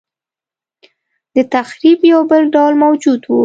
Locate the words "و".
3.29-3.35